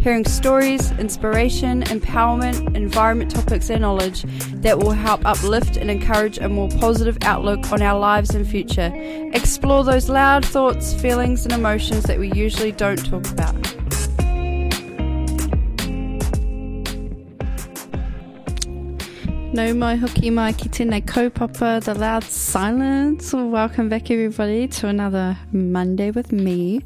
[0.00, 4.22] hearing stories, inspiration, empowerment, environment topics and knowledge
[4.62, 8.90] that will help uplift and encourage a more positive outlook on our lives and future.
[9.34, 13.79] Explore those loud thoughts, feelings and emotions that we usually don't talk about.
[19.52, 23.32] No mai hoki mai ki tēnei kaupapa, The Loud Silence.
[23.32, 26.82] Welcome back everybody to another Monday with me.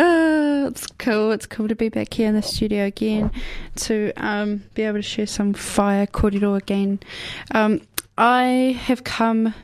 [0.00, 3.30] Uh, it's cool, it's cool to be back here in the studio again
[3.76, 6.98] to um, be able to share some fire kōrero again.
[7.54, 7.80] Um,
[8.18, 9.54] I have come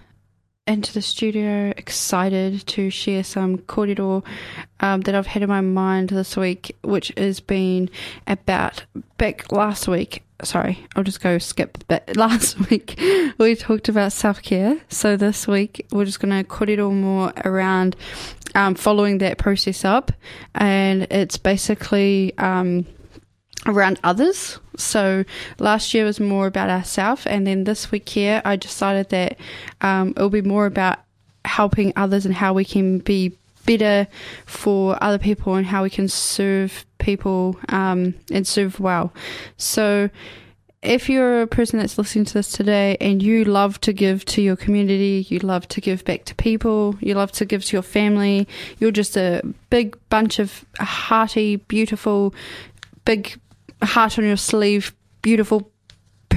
[0.69, 4.25] into the studio excited to share some kōrero
[4.79, 7.91] um, that I've had in my mind this week, which has been
[8.29, 8.85] about
[9.17, 13.01] back last week sorry, I'll just go skip But Last week
[13.39, 14.79] we talked about self care.
[14.89, 17.97] So this week we're just going to cut it all more around
[18.55, 20.13] um, following that process up.
[20.55, 22.87] And it's basically um,
[23.67, 24.59] around others.
[24.77, 25.25] So
[25.59, 27.27] last year was more about ourselves.
[27.27, 29.39] And then this week here, I decided that
[29.81, 30.99] um, it'll be more about
[31.45, 34.09] helping others and how we can be better
[34.47, 39.15] for other people and how we can serve people um, and serve well.
[39.57, 40.11] So,
[40.83, 44.43] if you're a person that's listening to this today and you love to give to
[44.43, 47.83] your community, you love to give back to people, you love to give to your
[47.83, 48.47] family,
[48.79, 52.35] you're just a big bunch of hearty, beautiful,
[53.07, 53.41] big
[53.83, 55.73] heart on your sleeve, beautiful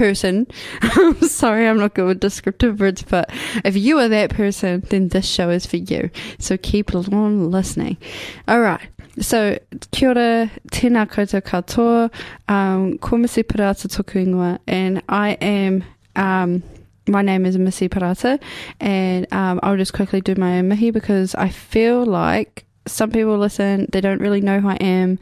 [0.02, 0.48] person.
[0.82, 3.30] I'm sorry, I'm not good with descriptive words, but
[3.64, 6.10] if you are that person, then this show is for you.
[6.40, 7.98] So keep on listening.
[8.48, 8.80] All right.
[9.20, 9.60] So,
[9.92, 12.10] kia ora, tēnā koutou katoa,
[12.48, 15.84] um, ko Missy Parata toku ingoa, and I am,
[16.16, 16.64] um,
[17.06, 18.40] my name is Missy Parata,
[18.80, 23.38] and um, I'll just quickly do my own mihi because I feel like some people
[23.38, 25.20] listen, they don't really know who I am,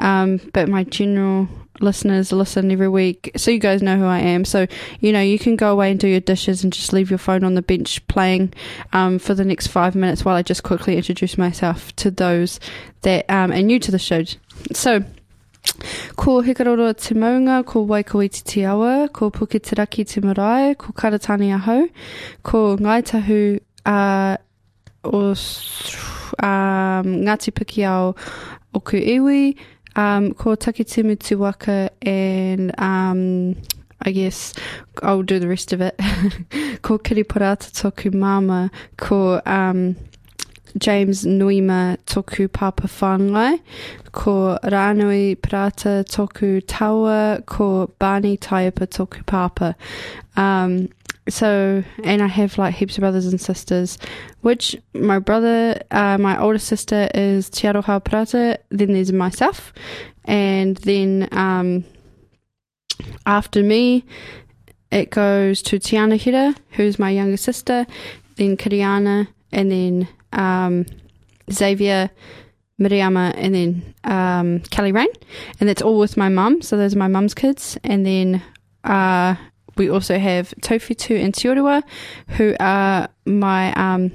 [0.00, 1.48] um, but my general
[1.80, 4.44] listeners listen every week, so you guys know who I am.
[4.44, 4.66] So,
[5.00, 7.44] you know, you can go away and do your dishes and just leave your phone
[7.44, 8.52] on the bench playing
[8.92, 12.60] um, for the next five minutes while I just quickly introduce myself to those
[13.02, 14.24] that um, are new to the show.
[14.72, 15.04] So,
[16.16, 21.88] Ko Hikaroroa te maunga, ko Waikouaiti te awa, ko Puketeraki te marae, ko Karatani ahau,
[22.42, 24.36] ko Ngāi Tahu uh,
[25.04, 28.16] o um, Ngāti Piki ao
[28.74, 29.56] o ku iwi,
[29.98, 33.56] um, ko Takitimu Tiwaka and um,
[34.00, 34.54] I guess
[35.02, 35.96] I'll do the rest of it.
[36.82, 39.96] ko Kiriparata toku mama, ko um,
[40.78, 43.60] James Nuima toku papa whāngai,
[44.12, 49.74] ko Rānui Parata toku tawa, ko Bani Taipa toku papa.
[50.36, 50.88] Um,
[51.28, 53.98] so and I have like heaps of brothers and sisters,
[54.40, 59.72] which my brother, uh, my older sister is Te Aroha Parata, then there's myself,
[60.24, 61.84] and then um,
[63.26, 64.04] after me,
[64.90, 67.86] it goes to Tiana Hira, who's my younger sister,
[68.36, 70.86] then Kiriana, and then um,
[71.52, 72.10] Xavier,
[72.80, 75.08] Miriama, and then um, Kelly Rain,
[75.60, 76.62] and that's all with my mum.
[76.62, 78.42] So those are my mum's kids, and then
[78.84, 79.34] uh,
[79.78, 81.82] we also have Tofitu and Tiorua,
[82.36, 84.12] who are my um,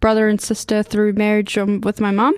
[0.00, 2.34] brother and sister through marriage um, with my mum.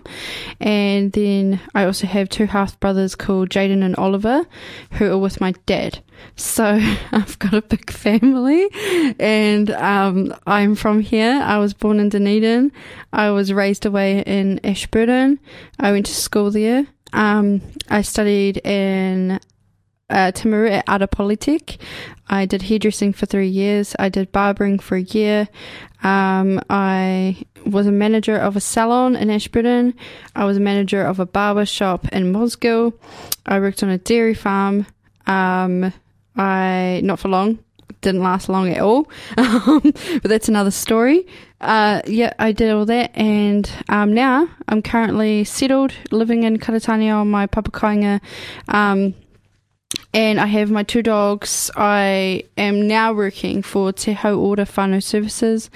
[0.61, 4.47] And then I also have two half brothers called Jaden and Oliver,
[4.93, 6.03] who are with my dad.
[6.37, 6.65] So
[7.13, 8.69] I've got a big family,
[9.19, 11.41] and um, I'm from here.
[11.43, 12.73] I was born in Dunedin.
[13.13, 15.39] I was raised away in Ashburton.
[15.79, 16.87] I went to school there.
[17.13, 19.41] Um, I studied in
[20.11, 21.79] uh, Timaru at Ada Politic.
[22.29, 23.95] I did hairdressing for three years.
[23.99, 25.49] I did barbering for a year.
[26.03, 29.95] Um, I was a manager of a salon in Ashburton.
[30.35, 32.93] I was a manager of a barber shop in Mosgiel.
[33.47, 34.87] I worked on a dairy farm.
[35.27, 35.93] Um,
[36.37, 37.59] I not for long.
[38.01, 39.11] Didn't last long at all.
[39.37, 41.27] but that's another story.
[41.61, 47.17] Uh, yeah, I did all that, and um, now I'm currently settled, living in Karatania
[47.17, 48.23] on my papakainga.
[50.13, 51.71] And I have my two dogs.
[51.77, 55.71] I am now working for Te Hou Ora Whānau Services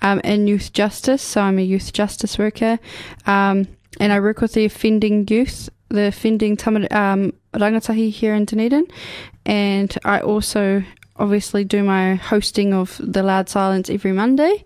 [0.00, 2.78] um, in youth justice, so I'm a youth justice worker,
[3.26, 3.68] um,
[4.00, 8.86] and I work with the offending youth the Fending Tamar, um, Rangatahi here in Dunedin,
[9.46, 10.82] and I also
[11.16, 14.64] obviously do my hosting of the Loud Silence every Monday.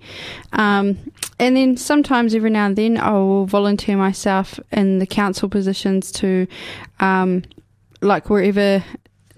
[0.52, 0.98] Um,
[1.38, 6.10] and then sometimes every now and then I will volunteer myself in the council positions
[6.12, 6.46] to,
[7.00, 7.44] um,
[8.00, 8.82] like wherever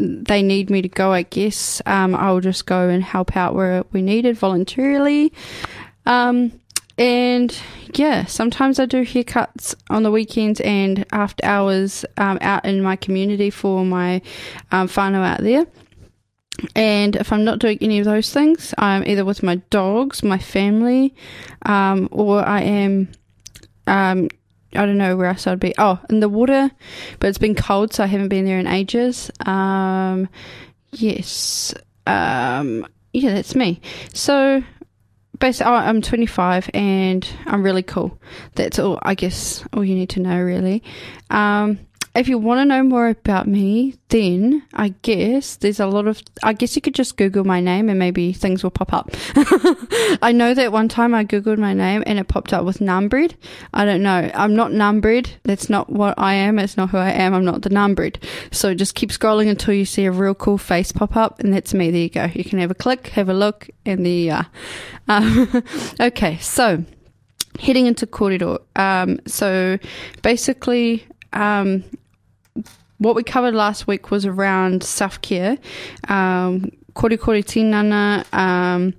[0.00, 1.82] they need me to go, I guess.
[1.86, 5.32] Um, I'll just go and help out where we needed voluntarily.
[6.06, 6.52] Um,
[6.98, 7.56] and
[7.94, 12.96] yeah, sometimes I do haircuts on the weekends and after hours um, out in my
[12.96, 14.22] community for my
[14.72, 15.66] um, whānau out there.
[16.74, 20.38] And if I'm not doing any of those things, I'm either with my dogs, my
[20.38, 21.14] family,
[21.64, 23.08] um, or I am,
[23.86, 24.28] um,
[24.74, 25.74] I don't know where else I'd be.
[25.78, 26.70] Oh, in the water,
[27.18, 29.30] but it's been cold, so I haven't been there in ages.
[29.44, 30.28] Um,
[30.92, 31.74] yes.
[32.06, 33.80] Um, yeah, that's me.
[34.14, 34.62] So
[35.38, 38.20] basically, I'm 25 and I'm really cool.
[38.54, 40.82] That's all, I guess, all you need to know, really.
[41.30, 41.80] Um,
[42.14, 46.20] if you want to know more about me, then I guess there's a lot of.
[46.42, 49.10] I guess you could just Google my name and maybe things will pop up.
[50.20, 53.36] I know that one time I Googled my name and it popped up with Numbred.
[53.72, 54.28] I don't know.
[54.34, 55.30] I'm not Numbred.
[55.44, 56.58] That's not what I am.
[56.58, 57.32] It's not who I am.
[57.32, 58.16] I'm not the Numbred.
[58.50, 61.72] So just keep scrolling until you see a real cool face pop up and that's
[61.74, 61.92] me.
[61.92, 62.24] There you go.
[62.34, 64.46] You can have a click, have a look, and there you are.
[65.08, 65.64] Um,
[65.98, 66.84] okay, so
[67.58, 68.60] heading into kōrero.
[68.76, 69.76] Um, so
[70.22, 71.82] basically, um,
[73.00, 75.56] what we covered last week was around self care,
[76.08, 78.94] um, kore kore tinana, um,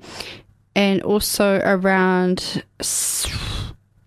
[0.76, 2.64] and also around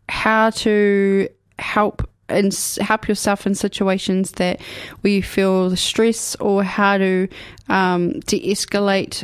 [0.08, 1.29] how to
[1.61, 4.61] help and help yourself in situations that
[5.02, 7.29] where you feel the stress or how to
[7.69, 9.23] um, de-escalate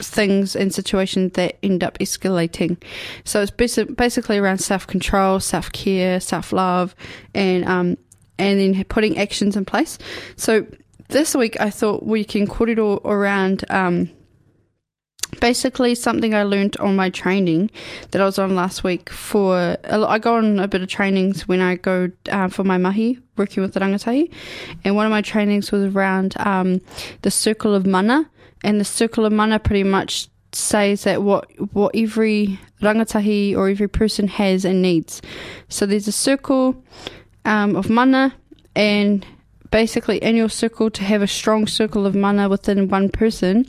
[0.00, 2.82] things and situations that end up escalating.
[3.24, 6.96] So it's basically around self control, self care, self love,
[7.34, 7.96] and um,
[8.38, 9.98] and then putting actions in place.
[10.36, 10.66] So
[11.08, 14.10] this week I thought we can put it all around um,
[15.40, 17.70] basically something I learned on my training
[18.10, 21.60] that I was on last week for I go on a bit of trainings when
[21.60, 24.32] I go uh, for my mahi working with the rangatahi.
[24.84, 26.80] And one of my trainings was around um,
[27.22, 28.28] the circle of mana.
[28.64, 33.88] And the circle of mana pretty much says that what what every rangatahi or every
[33.88, 35.22] person has and needs.
[35.68, 36.82] So there's a circle
[37.44, 38.34] um, of mana,
[38.74, 39.26] and
[39.70, 43.66] basically in your circle to have a strong circle of mana within one person,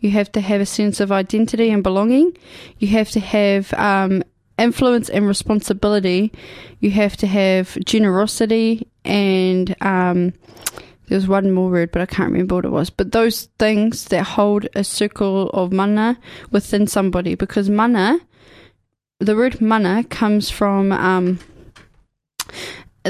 [0.00, 2.36] you have to have a sense of identity and belonging.
[2.78, 4.22] You have to have um,
[4.58, 6.32] influence and responsibility.
[6.80, 10.32] You have to have generosity and um,
[11.08, 12.90] there's one more word, but I can't remember what it was.
[12.90, 16.18] But those things that hold a circle of mana
[16.50, 18.18] within somebody, because mana,
[19.20, 21.38] the word mana comes from um,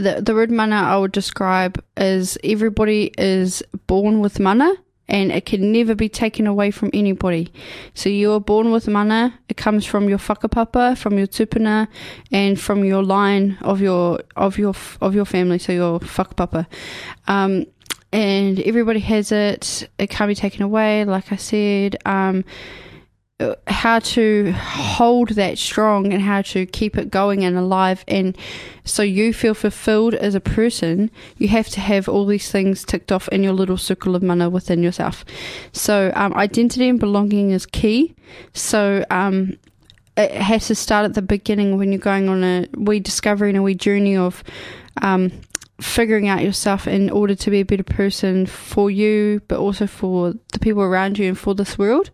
[0.01, 4.73] the, the word mana I would describe is everybody is born with mana
[5.09, 7.53] and it can never be taken away from anybody.
[7.95, 9.39] So you are born with mana.
[9.49, 11.89] It comes from your whakapapa, from your tupuna,
[12.33, 15.59] and from your line of your of your of your family.
[15.59, 16.67] So your whakapapa.
[17.29, 17.67] Um,
[18.13, 19.89] and everybody has it.
[19.99, 21.05] It can't be taken away.
[21.05, 22.45] Like I said, um,
[23.67, 28.03] how to hold that strong and how to keep it going and alive.
[28.09, 28.37] And
[28.85, 33.13] so you feel fulfilled as a person you have to have all these things ticked
[33.13, 35.25] off in your little circle of mana within yourself.
[35.73, 38.15] So um, identity and belonging is key.
[38.55, 39.59] So um,
[40.17, 43.59] it has to start at the beginning when you're going on a wee discovery and
[43.59, 44.43] a wee journey of
[45.03, 45.31] um,
[45.79, 50.33] figuring out yourself in order to be a better person for you, but also for
[50.55, 52.11] the people around you and for this world.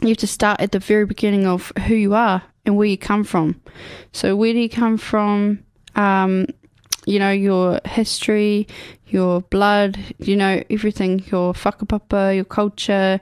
[0.00, 2.98] You have to start at the very beginning of who you are and where you
[2.98, 3.60] come from.
[4.12, 5.64] So, where do you come from?
[5.94, 6.46] Um,
[7.06, 8.66] you know, your history,
[9.06, 13.20] your blood, you know, everything, your whakapapa, your culture,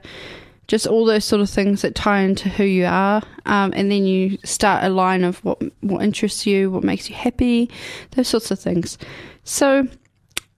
[0.67, 3.21] just all those sort of things that tie into who you are.
[3.45, 7.15] Um, and then you start a line of what, what interests you, what makes you
[7.15, 7.69] happy,
[8.11, 8.97] those sorts of things.
[9.43, 9.87] So,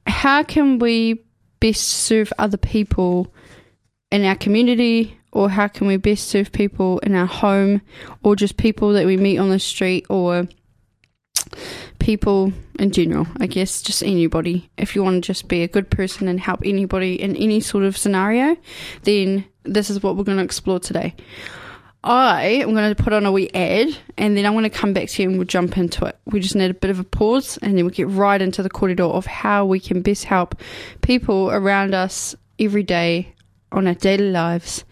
[0.08, 1.22] how can we
[1.60, 3.34] best serve other people
[4.10, 7.80] in our community or how can we best serve people in our home
[8.24, 10.48] or just people that we meet on the street or
[12.00, 14.68] people in general, I guess, just anybody.
[14.80, 17.84] If you want to just be a good person and help anybody in any sort
[17.84, 18.58] of scenario,
[19.04, 21.16] then this is what we're going to explore today.
[22.04, 24.94] I am going to put on a wee ad and then I'm going to come
[24.94, 26.18] back to you and we'll jump into it.
[26.26, 28.72] We just need a bit of a pause and then we'll get right into the
[28.72, 30.60] kōrero of how we can best help
[31.02, 33.36] people around us every day
[33.72, 34.84] on our daily lives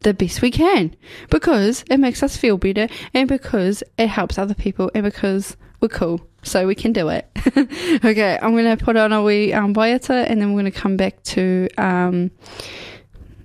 [0.00, 0.94] the best we can
[1.28, 5.88] because it makes us feel better and because it helps other people and because we're
[5.88, 6.20] cool.
[6.42, 7.28] So we can do it.
[8.04, 10.78] okay, I'm going to put on a wee um, Waiata and then we're going to
[10.78, 12.30] come back to um,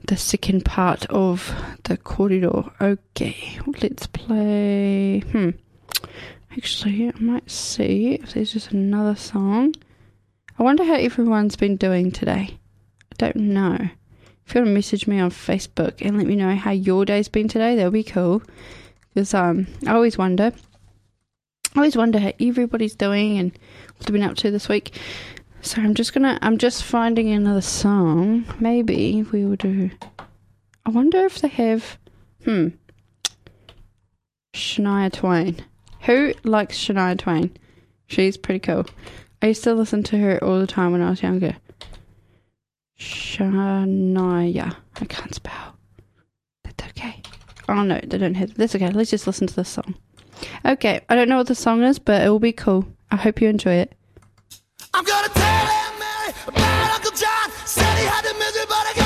[0.07, 2.71] the second part of the kōrero.
[2.79, 5.19] Okay, let's play.
[5.19, 5.49] Hmm.
[6.51, 9.75] Actually, I might see if there's just another song.
[10.57, 12.57] I wonder how everyone's been doing today.
[13.11, 13.89] I don't know.
[14.45, 17.27] If you want to message me on Facebook and let me know how your day's
[17.27, 18.43] been today, that'll be cool.
[19.13, 20.51] Because um, I always wonder.
[21.73, 23.51] I always wonder how everybody's doing and
[23.97, 24.97] what they've been up to this week.
[25.61, 26.37] So I'm just gonna.
[26.41, 28.45] I'm just finding another song.
[28.59, 29.89] Maybe we will do.
[30.85, 31.97] I wonder if they have.
[32.43, 32.69] Hmm.
[34.53, 35.65] Shania Twain.
[36.01, 37.57] Who likes Shania Twain?
[38.07, 38.85] She's pretty cool.
[39.41, 41.55] I used to listen to her all the time when I was younger.
[42.99, 44.75] Shania.
[44.99, 45.77] I can't spell.
[46.63, 47.21] That's okay.
[47.67, 48.53] Oh no, they don't have.
[48.55, 48.89] That's okay.
[48.89, 49.95] Let's just listen to this song.
[50.65, 52.85] Okay, I don't know what the song is, but it will be cool.
[53.11, 53.95] I hope you enjoy it.
[54.93, 55.65] I'm gonna tell
[55.99, 57.51] Mary eh, about Uncle John.
[57.65, 59.04] Said he had the misery, but I got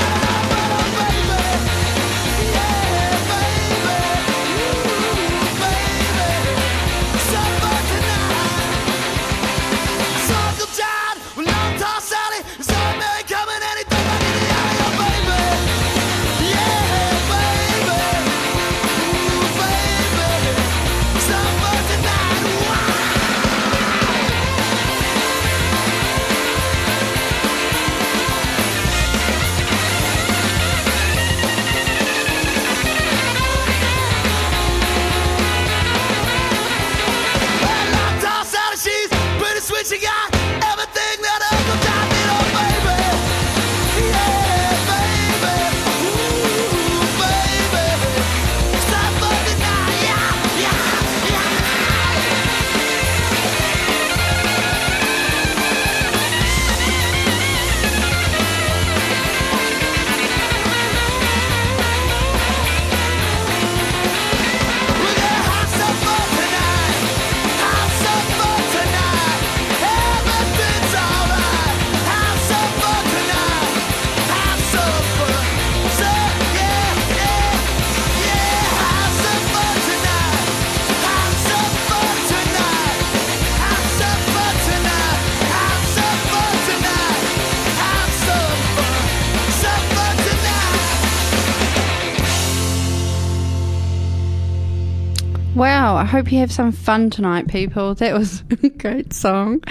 [96.19, 97.95] hope you have some fun tonight, people.
[97.95, 99.63] That was a great song.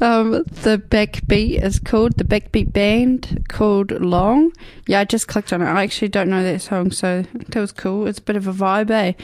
[0.00, 4.52] Um, the backbeat is called the Backbeat Band called Long.
[4.86, 5.64] Yeah, I just clicked on it.
[5.64, 8.06] I actually don't know that song, so that was cool.
[8.06, 9.14] It's a bit of a vibe, eh?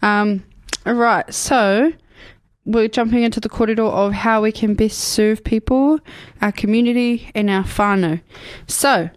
[0.00, 0.42] Um,
[0.86, 1.92] all right, so
[2.64, 6.00] we're jumping into the kōrero of how we can best serve people,
[6.40, 8.22] our community, and our whānau.
[8.66, 9.10] So,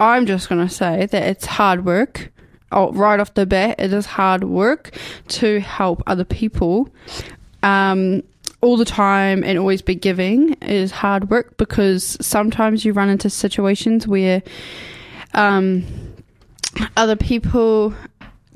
[0.00, 2.32] I'm just going to say that it's hard work
[2.72, 4.90] right off the bat, it is hard work
[5.28, 6.88] to help other people.
[7.62, 8.22] Um,
[8.60, 13.30] all the time and always be giving is hard work because sometimes you run into
[13.30, 14.42] situations where
[15.34, 15.84] um,
[16.96, 17.94] other people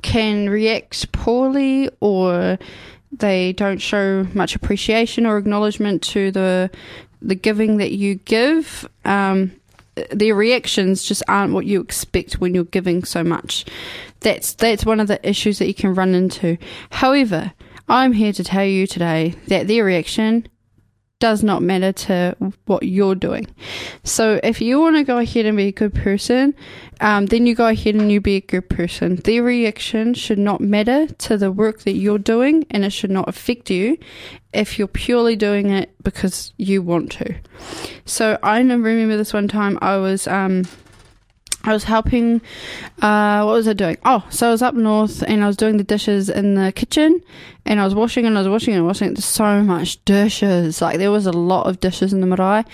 [0.01, 2.57] can react poorly or
[3.11, 6.69] they don't show much appreciation or acknowledgement to the
[7.21, 8.87] the giving that you give.
[9.05, 9.53] Um,
[10.11, 13.65] their reactions just aren't what you expect when you're giving so much.
[14.21, 16.57] That's that's one of the issues that you can run into.
[16.91, 17.53] However,
[17.87, 20.47] I'm here to tell you today that their reaction
[21.23, 23.47] does not matter to what you're doing.
[24.03, 26.53] So if you want to go ahead and be a good person,
[26.99, 29.15] um, then you go ahead and you be a good person.
[29.15, 33.29] Their reaction should not matter to the work that you're doing, and it should not
[33.29, 33.97] affect you
[34.51, 37.33] if you're purely doing it because you want to.
[38.03, 40.27] So I remember this one time I was.
[40.27, 40.65] Um,
[41.65, 42.41] I was helping.
[43.01, 43.97] Uh, what was I doing?
[44.03, 47.21] Oh, so I was up north and I was doing the dishes in the kitchen,
[47.65, 49.13] and I was washing and I was washing and washing.
[49.13, 50.81] There's so much dishes.
[50.81, 52.65] Like there was a lot of dishes in the marae,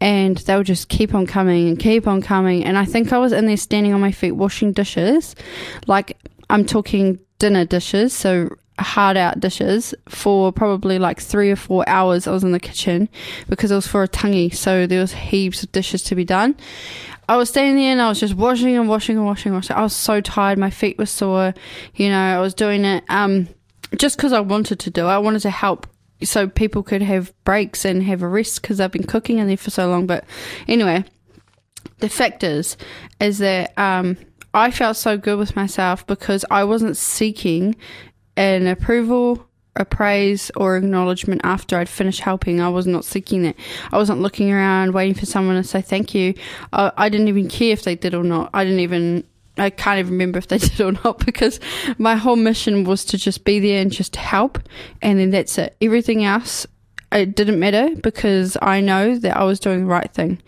[0.00, 2.64] and they would just keep on coming and keep on coming.
[2.64, 5.36] And I think I was in there standing on my feet washing dishes,
[5.86, 6.18] like
[6.50, 12.26] I'm talking dinner dishes, so hard out dishes for probably like three or four hours.
[12.26, 13.08] I was in the kitchen
[13.48, 16.56] because it was for a tangi, so there was heaps of dishes to be done.
[17.28, 19.76] I was standing there and I was just washing and washing and washing and washing.
[19.76, 20.58] I was so tired.
[20.58, 21.54] My feet were sore.
[21.94, 23.48] You know, I was doing it um,
[23.96, 25.10] just because I wanted to do it.
[25.10, 25.86] I wanted to help
[26.22, 29.56] so people could have breaks and have a rest because I've been cooking in there
[29.56, 30.06] for so long.
[30.06, 30.24] But
[30.68, 31.04] anyway,
[31.98, 32.76] the fact is,
[33.20, 34.16] is that um,
[34.54, 37.76] I felt so good with myself because I wasn't seeking
[38.36, 39.46] an approval
[39.76, 42.60] a praise or acknowledgement after I'd finished helping.
[42.60, 43.56] I was not seeking it.
[43.90, 46.34] I wasn't looking around waiting for someone to say thank you.
[46.72, 48.50] I, I didn't even care if they did or not.
[48.52, 49.24] I didn't even
[49.58, 51.60] I can't even remember if they did or not because
[51.98, 54.58] my whole mission was to just be there and just help,
[55.00, 55.76] and then that's it.
[55.80, 56.66] Everything else,
[57.10, 60.40] it didn't matter because I know that I was doing the right thing.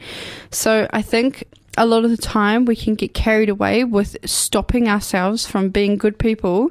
[0.50, 1.44] So I think
[1.76, 5.97] a lot of the time we can get carried away with stopping ourselves from being
[5.97, 6.71] good people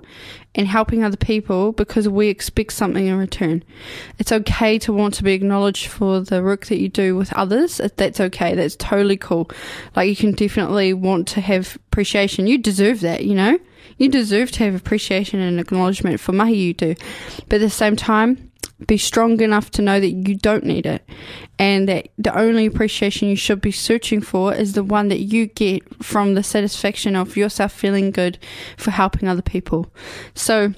[0.55, 3.63] and helping other people because we expect something in return.
[4.19, 7.81] It's okay to want to be acknowledged for the work that you do with others.
[7.97, 8.55] That's okay.
[8.55, 9.49] That's totally cool.
[9.95, 12.47] Like you can definitely want to have appreciation.
[12.47, 13.59] You deserve that, you know?
[13.97, 16.95] You deserve to have appreciation and acknowledgement for mahi you do.
[17.49, 18.51] But at the same time,
[18.87, 21.07] be strong enough to know that you don't need it
[21.59, 25.47] and that the only appreciation you should be searching for is the one that you
[25.47, 28.37] get from the satisfaction of yourself feeling good
[28.77, 29.93] for helping other people.
[30.33, 30.73] So,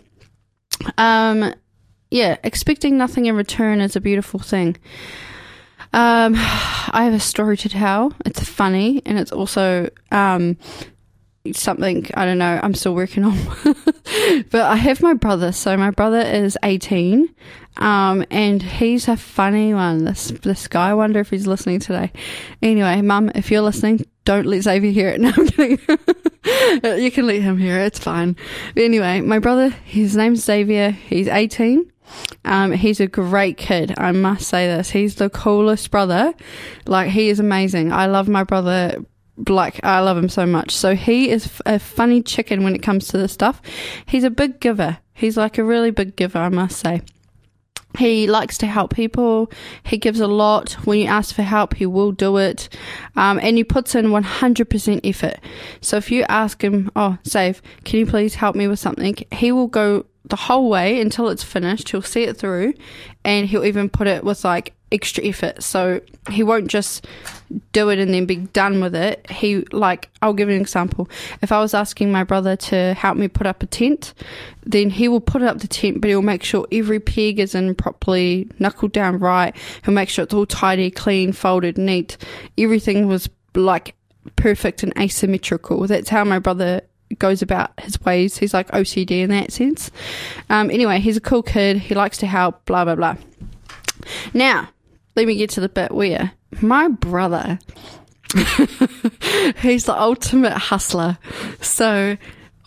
[0.98, 1.54] um,
[2.12, 4.78] yeah, expecting nothing in return is a beautiful thing.
[5.94, 8.14] Um, I have a story to tell.
[8.26, 10.58] It's funny and it's also um,
[11.54, 12.60] something I don't know.
[12.62, 13.38] I'm still working on,
[14.52, 15.52] but I have my brother.
[15.52, 17.34] So my brother is 18,
[17.78, 20.06] um, and he's a funny one.
[20.06, 20.90] This this guy.
[20.90, 22.12] I wonder if he's listening today.
[22.62, 25.22] Anyway, Mum, if you're listening, don't let Xavier hear it.
[25.26, 25.80] No, I'm kidding.
[27.04, 27.88] you can let him hear it.
[27.88, 28.36] It's fine.
[28.74, 29.70] But anyway, my brother.
[29.70, 30.92] His name's Xavier.
[30.92, 31.92] He's 18.
[32.44, 33.96] Um, he's a great kid.
[33.98, 34.92] I must say this.
[34.92, 36.34] He's the coolest brother.
[36.86, 37.92] Like he is amazing.
[37.92, 39.04] I love my brother
[39.48, 40.76] like I love him so much.
[40.76, 43.62] So he is a funny chicken when it comes to this stuff.
[44.06, 44.98] He's a big giver.
[45.14, 47.02] He's like a really big giver, I must say.
[47.98, 49.52] He likes to help people.
[49.84, 50.74] He gives a lot.
[50.86, 52.70] When you ask for help, he will do it.
[53.16, 55.40] Um, and he puts in 100% effort.
[55.82, 59.16] So if you ask him, oh, Save, can you please help me with something?
[59.32, 61.90] He will go the whole way until it's finished.
[61.90, 62.74] He'll see it through
[63.24, 65.62] and he'll even put it with like extra effort.
[65.62, 67.06] So he won't just
[67.74, 69.30] do it and then be done with it.
[69.30, 71.10] He, like, I'll give you an example.
[71.42, 74.14] If I was asking my brother to help me put up a tent,
[74.64, 77.76] then he will put up the tent, but he'll make sure every peg is in
[77.76, 79.56] properly, knuckled down right.
[79.84, 82.18] He'll make sure it's all tidy, clean, folded, neat.
[82.58, 83.96] Everything was like
[84.36, 85.86] perfect and asymmetrical.
[85.88, 86.82] That's how my brother
[87.18, 88.38] goes about his ways.
[88.38, 89.92] He's like OCD in that sense.
[90.50, 91.78] Um, anyway, he's a cool kid.
[91.78, 93.16] He likes to help, blah, blah, blah.
[94.34, 94.70] Now,
[95.16, 97.60] let me get to the bit where my brother,
[99.62, 101.18] he's the ultimate hustler.
[101.62, 102.18] So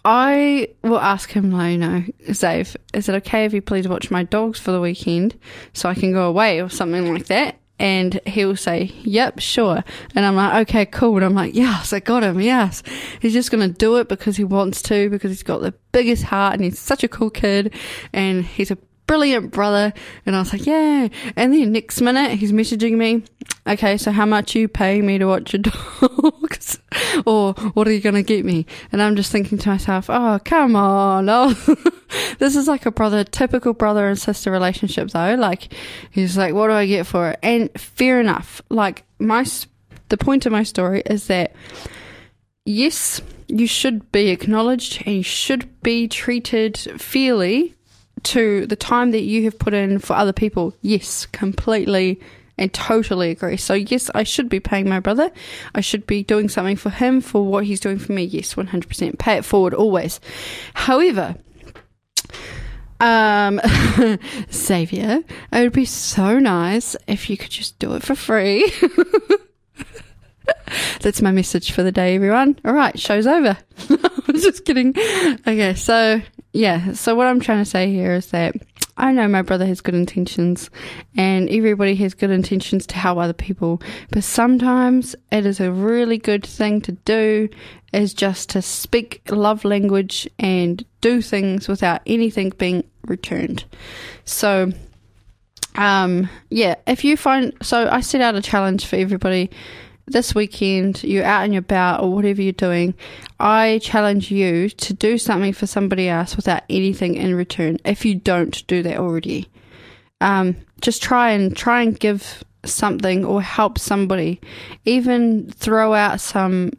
[0.04, 4.10] I will ask him, like, you know, Zave, is it okay if you please watch
[4.10, 5.38] my dogs for the weekend
[5.72, 7.56] so I can go away or something like that?
[7.78, 9.84] And he'll say, yep, sure.
[10.14, 11.16] And I'm like, okay, cool.
[11.16, 12.40] And I'm like, yes, I got him.
[12.40, 12.82] Yes.
[13.20, 16.24] He's just going to do it because he wants to, because he's got the biggest
[16.24, 17.72] heart and he's such a cool kid
[18.12, 19.92] and he's a brilliant brother.
[20.24, 21.08] And I was like, yeah.
[21.34, 23.24] And then next minute he's messaging me,
[23.66, 26.78] okay, so how much you paying me to watch your dogs?
[27.26, 28.66] or what are you going to get me?
[28.92, 31.28] And I'm just thinking to myself, oh, come on.
[31.40, 31.54] Oh,
[32.38, 35.34] this is like a brother, typical brother and sister relationship though.
[35.34, 35.72] Like
[36.10, 37.38] he's like, what do I get for it?
[37.42, 38.60] And fair enough.
[38.68, 39.46] Like my,
[40.08, 41.54] the point of my story is that
[42.64, 47.74] yes, you should be acknowledged and you should be treated fairly
[48.24, 52.20] to the time that you have put in for other people, yes, completely
[52.58, 53.56] and totally agree.
[53.56, 55.30] So, yes, I should be paying my brother.
[55.74, 58.24] I should be doing something for him for what he's doing for me.
[58.24, 59.18] Yes, 100%.
[59.18, 60.20] Pay it forward always.
[60.74, 61.36] However,
[63.00, 63.60] um,
[64.52, 65.20] Xavier,
[65.52, 68.70] it would be so nice if you could just do it for free.
[71.00, 72.58] That's my message for the day, everyone.
[72.64, 73.56] All right, show's over.
[73.90, 74.94] I'm just kidding.
[75.46, 76.20] Okay, so
[76.52, 78.54] yeah, so what I'm trying to say here is that
[78.96, 80.70] I know my brother has good intentions
[81.16, 83.80] and everybody has good intentions to help other people,
[84.10, 87.48] but sometimes it is a really good thing to do
[87.92, 93.64] is just to speak love language and do things without anything being returned.
[94.24, 94.72] So,
[95.76, 99.50] um, yeah, if you find, so I set out a challenge for everybody
[100.06, 102.94] this weekend, you're out and about or whatever you're doing,
[103.40, 108.16] I challenge you to do something for somebody else without anything in return if you
[108.16, 109.48] don't do that already.
[110.20, 114.40] Um, just try and try and give something or help somebody.
[114.84, 116.72] Even throw out some,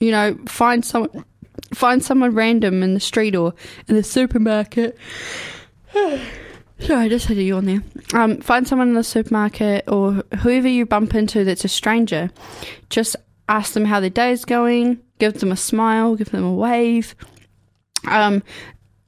[0.00, 1.24] you know, find some,
[1.72, 3.54] find someone random in the street or
[3.88, 4.98] in the supermarket.
[6.80, 7.82] Sorry, I just had a yawn there.
[8.12, 12.30] Um, find someone in the supermarket or whoever you bump into that's a stranger.
[12.90, 13.16] Just
[13.48, 15.00] ask them how their day is going.
[15.18, 16.16] Give them a smile.
[16.16, 17.14] Give them a wave.
[18.08, 18.42] Um,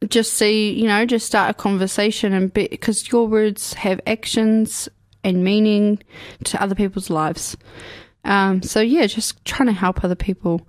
[0.09, 4.89] just see, you know, just start a conversation and because your words have actions
[5.25, 6.03] and meaning
[6.45, 7.57] to other people's lives.
[8.25, 10.67] Um, so yeah, just trying to help other people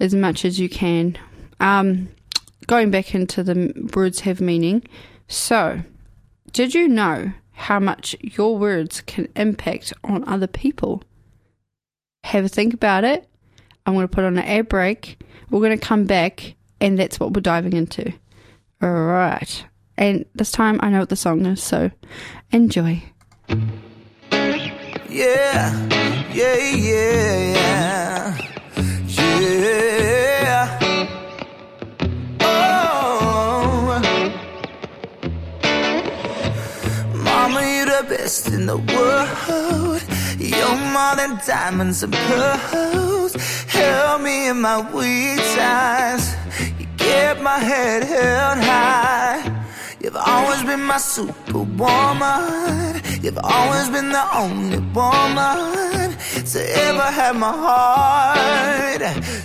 [0.00, 1.18] as much as you can.
[1.60, 2.08] Um,
[2.66, 4.82] going back into the words have meaning.
[5.28, 5.82] So,
[6.52, 11.02] did you know how much your words can impact on other people?
[12.24, 13.28] Have a think about it.
[13.84, 15.20] I'm going to put on an ad break.
[15.50, 18.12] We're going to come back, and that's what we're diving into.
[18.80, 19.64] All right.
[19.98, 21.90] And this time I know what the song is, so
[22.52, 23.02] enjoy.
[25.08, 25.88] Yeah,
[26.32, 28.38] yeah, yeah, yeah.
[32.40, 34.00] Oh,
[37.14, 40.02] Mama, you're the best in the world.
[40.72, 43.34] More than diamonds and pearls.
[43.68, 46.34] Help me in my weak times.
[46.78, 49.64] You kept my head held high.
[50.00, 53.00] You've always been my superwoman.
[53.22, 56.16] You've always been the only woman
[56.52, 59.02] to ever have my heart.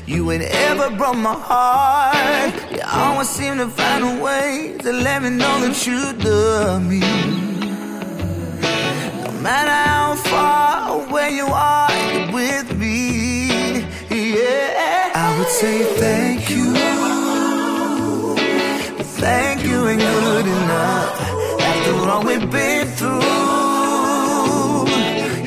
[0.08, 2.54] You ain't ever broke my heart.
[2.72, 7.37] You always seem to find a way to let me know that you love me.
[9.48, 13.80] Matter how far away you are, you're with me.
[14.10, 16.74] Yeah, I would say thank you.
[19.24, 21.22] Thank you ain't good enough.
[21.62, 23.22] After all we've been through,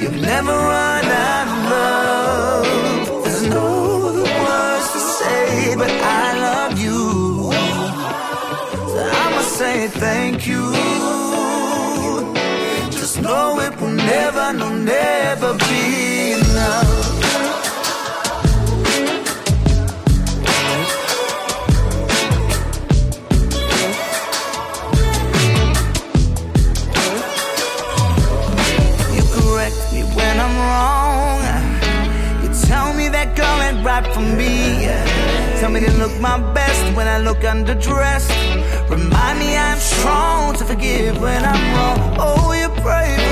[0.01, 3.25] you've never run out of love.
[3.25, 3.69] There's no
[4.47, 7.53] words to say, but I love you.
[8.93, 11.20] So I'ma say thank you.
[13.13, 16.87] Just know it will never, no, never be enough.
[29.13, 31.43] You correct me when I'm wrong.
[32.45, 34.87] You tell me that girl ain't right for me.
[35.59, 38.50] Tell me to look my best when I look underdressed.
[38.91, 42.17] Remind me I'm strong to forgive when I'm wrong.
[42.19, 43.30] Oh, you pray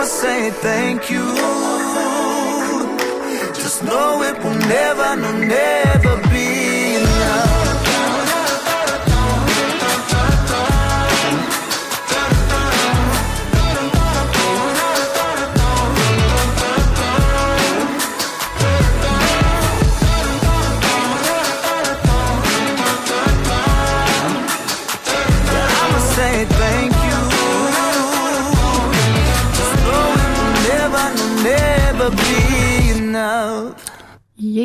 [0.00, 1.26] I'ma say thank you.
[3.52, 6.09] Just know it will never, no, never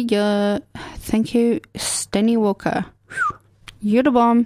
[0.07, 0.59] Yeah.
[0.97, 2.85] Thank you, Stanley Walker.
[3.81, 4.45] You're the bomb.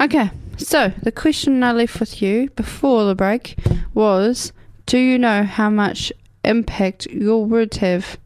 [0.00, 3.56] Okay, so the question I left with you before the break
[3.94, 4.52] was
[4.86, 6.12] Do you know how much
[6.44, 8.18] impact your words have?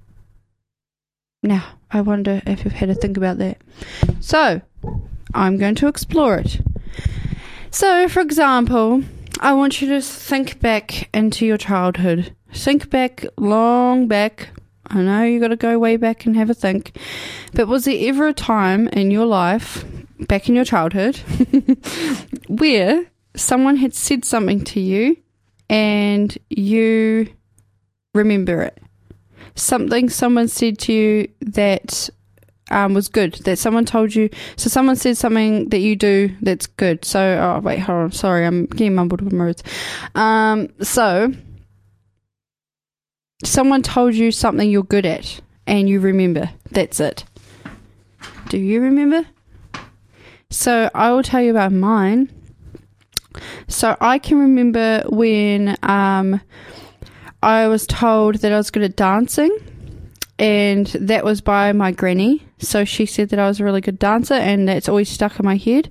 [1.43, 3.61] Now, I wonder if you've had to think about that.
[4.21, 4.63] So,
[5.35, 6.61] I'm going to explore it.
[7.71, 9.03] So, for example,
[9.41, 12.35] I want you to think back into your childhood.
[12.53, 14.51] Think back long back
[14.91, 16.97] I know you got to go way back and have a think.
[17.55, 19.85] But was there ever a time in your life,
[20.27, 21.17] back in your childhood,
[22.49, 25.17] where someone had said something to you
[25.69, 27.33] and you
[28.15, 28.83] remember it?
[29.55, 32.11] Something someone said to you that
[32.71, 34.31] um, was good that someone told you.
[34.57, 37.05] So someone said something that you do that's good.
[37.05, 38.13] So oh wait, hold on.
[38.13, 39.63] Sorry, I'm getting mumbled with my words.
[40.15, 41.33] Um, so
[43.45, 46.51] someone told you something you're good at and you remember.
[46.71, 47.25] That's it.
[48.49, 49.27] Do you remember?
[50.51, 52.31] So I will tell you about mine.
[53.69, 56.41] So I can remember when um,
[57.43, 59.57] I was told that I was good at dancing,
[60.39, 62.45] and that was by my granny.
[62.61, 65.45] So she said that I was a really good dancer, and that's always stuck in
[65.47, 65.91] my head.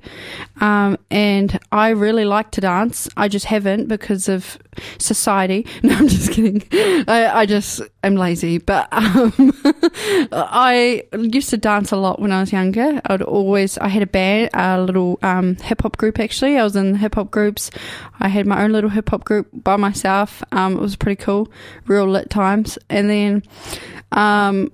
[0.62, 3.10] Um, and I really like to dance.
[3.18, 4.58] I just haven't because of
[4.98, 5.66] society.
[5.82, 6.62] No, I'm just kidding.
[7.08, 8.58] I, I just am lazy.
[8.58, 9.34] But um,
[10.32, 13.02] I used to dance a lot when I was younger.
[13.06, 16.58] I'd always, I had a band, a little um, hip hop group actually.
[16.58, 17.72] I was in hip hop groups.
[18.20, 20.44] I had my own little hip hop group by myself.
[20.52, 21.50] Um, it was pretty cool,
[21.88, 22.78] real lit times.
[22.90, 23.44] And then
[24.12, 24.72] um,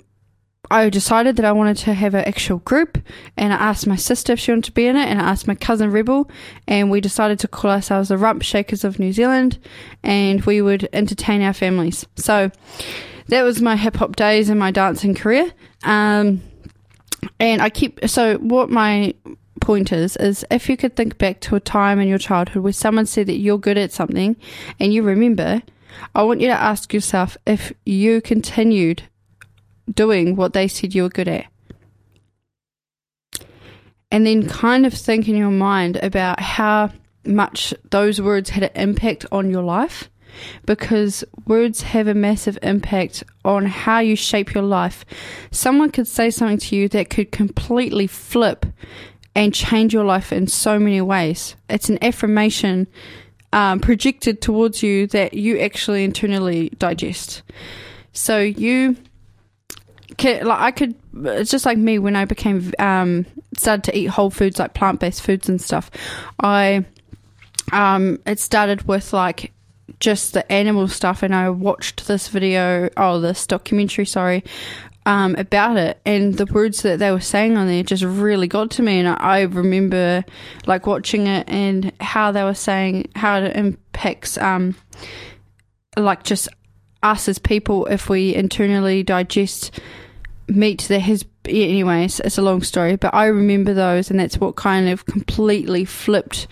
[0.71, 2.97] I decided that I wanted to have an actual group,
[3.38, 5.47] and I asked my sister if she wanted to be in it, and I asked
[5.47, 6.30] my cousin Rebel,
[6.67, 9.60] and we decided to call ourselves the Rump Shakers of New Zealand,
[10.04, 12.06] and we would entertain our families.
[12.15, 12.51] So
[13.28, 15.51] that was my hip hop days and my dancing career.
[15.84, 16.41] Um,
[17.39, 19.13] and I keep so what my
[19.62, 22.73] point is is if you could think back to a time in your childhood where
[22.73, 24.36] someone said that you're good at something
[24.80, 25.63] and you remember,
[26.13, 29.04] I want you to ask yourself if you continued
[29.93, 31.45] doing what they said you were good at.
[34.12, 36.91] And then kind of think in your mind about how
[37.26, 40.10] much those words had an impact on your life
[40.65, 45.06] because words have a massive impact on how you shape your life.
[45.52, 48.65] Someone could say something to you that could completely flip
[49.36, 51.56] and change your life in so many ways.
[51.69, 52.88] It's an affirmation
[53.52, 57.43] um, projected towards you that you actually internally digest.
[58.13, 58.98] So you
[60.23, 60.95] like I could.
[61.23, 63.25] It's just like me when I became um,
[63.58, 65.89] started to eat whole foods, like plant based foods and stuff.
[66.39, 66.86] I
[67.71, 69.51] um, it started with like
[69.99, 74.43] just the animal stuff, and I watched this video, oh, this documentary, sorry,
[75.06, 78.71] um, about it, and the words that they were saying on there just really got
[78.71, 78.99] to me.
[78.99, 80.23] And I remember
[80.65, 84.75] like watching it and how they were saying how it impacts, um,
[85.97, 86.49] like just
[87.04, 89.80] us as people if we internally digest
[90.47, 94.55] meet that has anyways it's a long story but i remember those and that's what
[94.55, 96.47] kind of completely flipped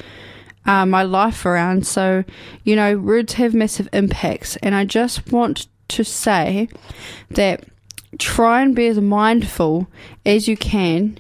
[0.65, 1.85] uh, my life around.
[1.85, 2.23] So
[2.63, 6.69] you know words have massive impacts and i just want to say
[7.31, 7.65] that
[8.17, 9.87] try and be as mindful
[10.25, 11.19] as you can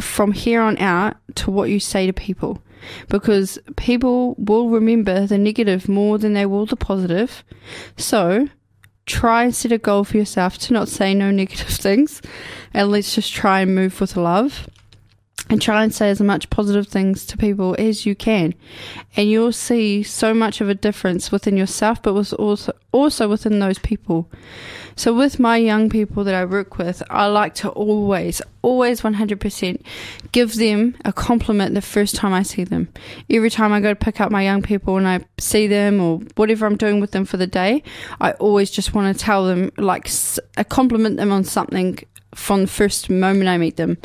[0.00, 2.60] from here on out to what you say to people
[3.08, 7.44] because people will remember the negative more than they will the positive.
[7.96, 8.48] So
[9.06, 12.22] try and set a goal for yourself to not say no negative things.
[12.74, 14.68] And let's just try and move with love
[15.48, 18.54] and try and say as much positive things to people as you can.
[19.16, 23.78] And you'll see so much of a difference within yourself but also also within those
[23.78, 24.30] people.
[24.96, 29.82] So with my young people that I work with I like to always always 100%
[30.30, 32.88] give them a compliment the first time I see them.
[33.28, 36.18] Every time I go to pick up my young people and I see them or
[36.36, 37.82] whatever I'm doing with them for the day
[38.20, 40.10] I always just want to tell them like
[40.56, 41.98] a compliment them on something
[42.34, 43.98] from the first moment I meet them.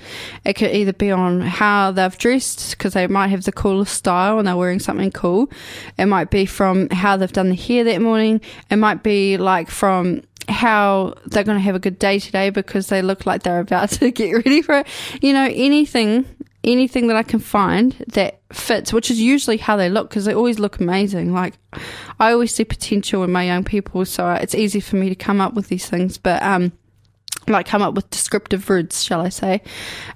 [0.44, 4.40] It could either be on how they've dressed, because they might have the coolest style
[4.40, 5.50] and they're wearing something cool.
[5.98, 8.42] It might be from how they've done the hair that morning.
[8.70, 12.88] It might be like from how they're going to have a good day today because
[12.88, 14.88] they look like they're about to get ready for it.
[15.22, 16.26] You know, anything,
[16.64, 20.34] anything that I can find that fits, which is usually how they look because they
[20.34, 21.34] always look amazing.
[21.34, 21.56] Like,
[22.20, 25.42] I always see potential in my young people, so it's easy for me to come
[25.42, 26.18] up with these things.
[26.18, 26.72] But, um,
[27.48, 29.62] like come up with descriptive words, shall I say?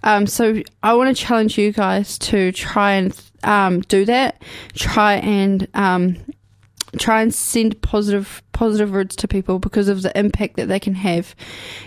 [0.03, 4.41] Um, so I want to challenge you guys to try and um, do that.
[4.73, 6.17] Try and um,
[6.97, 10.95] try and send positive positive words to people because of the impact that they can
[10.95, 11.35] have.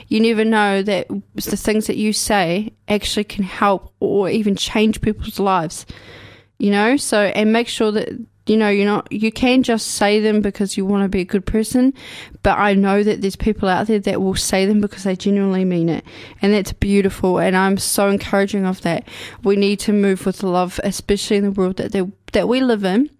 [0.08, 5.00] You never know that the things that you say actually can help or even change
[5.00, 5.86] people's lives.
[6.58, 8.08] You know, so and make sure that
[8.46, 11.24] you know, you're not, you can just say them because you want to be a
[11.24, 11.94] good person,
[12.42, 15.64] but I know that there's people out there that will say them because they genuinely
[15.64, 16.04] mean it.
[16.42, 17.38] And that's beautiful.
[17.38, 19.08] And I'm so encouraging of that.
[19.42, 21.92] We need to move with love, especially in the world that,
[22.32, 23.10] that we live in.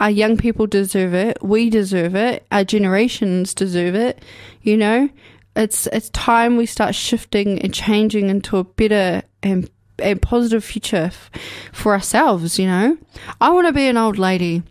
[0.00, 1.38] Our young people deserve it.
[1.42, 2.46] We deserve it.
[2.50, 4.22] Our generations deserve it.
[4.62, 5.08] You know,
[5.56, 11.10] it's it's time we start shifting and changing into a better and and positive future
[11.12, 11.30] f-
[11.72, 12.58] for ourselves.
[12.58, 12.98] You know,
[13.40, 14.62] I want to be an old lady,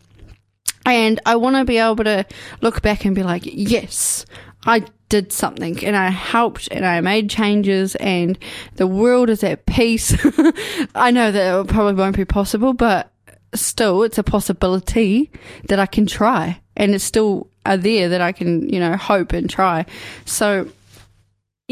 [0.86, 2.26] and I want to be able to
[2.62, 4.26] look back and be like, yes,
[4.66, 8.38] I did something and I helped and I made changes and
[8.78, 10.14] the world is at peace.
[10.96, 13.12] I know that it probably won't be possible, but
[13.54, 15.32] still it's a possibility
[15.68, 19.34] that I can try and it's still are there that I can, you know, hope
[19.34, 19.86] and try.
[20.26, 20.68] So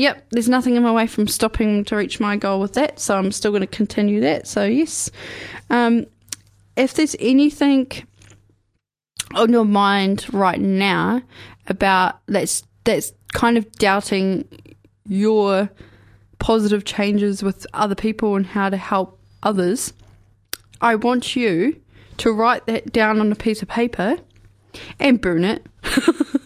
[0.01, 3.15] Yep, there's nothing in my way from stopping to reach my goal with that, so
[3.15, 4.47] I'm still going to continue that.
[4.47, 5.11] So yes,
[5.69, 6.07] um,
[6.75, 7.91] if there's anything
[9.35, 11.21] on your mind right now
[11.67, 14.47] about that's that's kind of doubting
[15.05, 15.69] your
[16.39, 19.93] positive changes with other people and how to help others,
[20.81, 21.79] I want you
[22.17, 24.17] to write that down on a piece of paper
[24.99, 25.63] and burn it.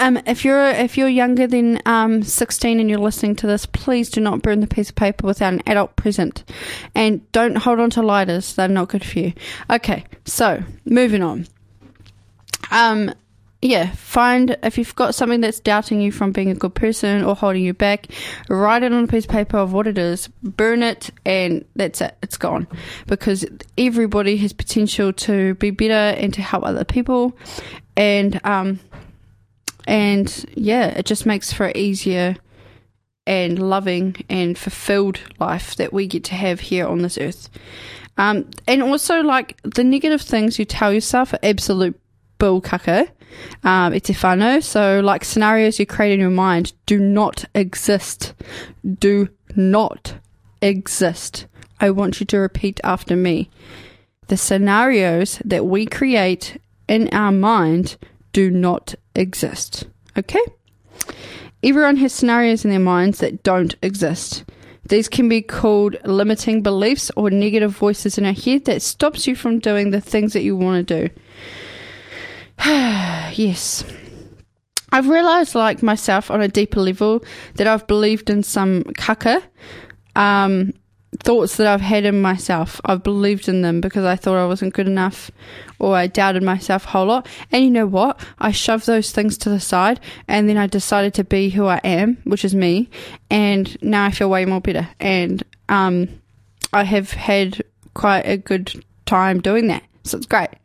[0.00, 4.10] um, if you're if you're younger than um, 16 and you're listening to this, please
[4.10, 6.44] do not burn the piece of paper without an adult present,
[6.94, 9.32] and don't hold on to lighters; they're not good for you.
[9.70, 11.46] Okay, so moving on.
[12.70, 13.12] Um,
[13.64, 17.34] yeah, find if you've got something that's doubting you from being a good person or
[17.34, 18.08] holding you back,
[18.50, 22.02] write it on a piece of paper of what it is, burn it, and that's
[22.02, 22.14] it.
[22.22, 22.68] It's gone.
[23.06, 23.46] Because
[23.78, 27.38] everybody has potential to be better and to help other people,
[27.96, 28.80] and um,
[29.86, 32.36] and yeah, it just makes for an easier
[33.26, 37.48] and loving and fulfilled life that we get to have here on this earth.
[38.16, 41.98] Um, and also, like the negative things you tell yourself are absolute
[42.38, 43.10] bull caca.
[43.64, 44.62] Um, it's whānau.
[44.62, 48.34] So, like scenarios you create in your mind do not exist.
[48.98, 50.14] Do not
[50.62, 51.46] exist.
[51.80, 53.50] I want you to repeat after me.
[54.28, 57.96] The scenarios that we create in our mind
[58.32, 59.86] do not exist.
[60.16, 60.40] Okay?
[61.62, 64.44] Everyone has scenarios in their minds that don't exist.
[64.88, 69.34] These can be called limiting beliefs or negative voices in our head that stops you
[69.34, 71.14] from doing the things that you want to do.
[72.64, 73.84] yes.
[74.92, 77.24] I've realized, like myself, on a deeper level,
[77.54, 79.42] that I've believed in some kaka
[80.14, 80.72] um,
[81.20, 82.80] thoughts that I've had in myself.
[82.84, 85.30] I've believed in them because I thought I wasn't good enough
[85.78, 87.26] or I doubted myself a whole lot.
[87.52, 88.20] And you know what?
[88.38, 91.80] I shoved those things to the side and then I decided to be who I
[91.84, 92.90] am, which is me.
[93.30, 94.88] And now I feel way more better.
[95.00, 96.08] And um,
[96.72, 97.62] I have had
[97.94, 99.82] quite a good time doing that.
[100.02, 100.50] So it's great.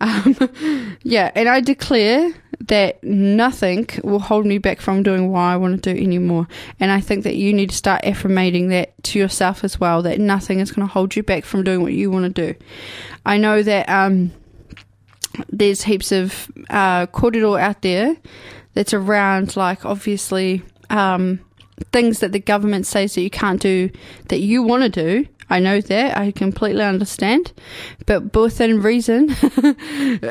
[0.00, 0.36] Um,
[1.02, 5.82] yeah, and I declare that nothing will hold me back from doing what I want
[5.82, 6.48] to do anymore.
[6.80, 10.18] And I think that you need to start affirmating that to yourself as well, that
[10.18, 12.58] nothing is going to hold you back from doing what you want to do.
[13.24, 14.32] I know that um,
[15.50, 18.16] there's heaps of uh, out there
[18.74, 21.40] that's around, like, obviously, um,
[21.92, 23.90] things that the government says that you can't do
[24.28, 26.16] that you want to do I know that.
[26.16, 27.52] I completely understand.
[28.06, 29.28] But both within reason,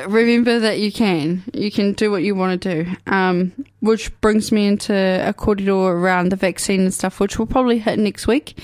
[0.08, 1.43] remember that you can.
[1.54, 2.91] You can do what you want to do.
[3.06, 7.78] Um, which brings me into a corridor around the vaccine and stuff, which we'll probably
[7.78, 8.58] hit next week.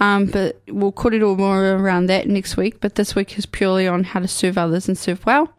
[0.00, 2.78] Um, but we'll kōrero more around that next week.
[2.80, 5.52] But this week is purely on how to serve others and serve well.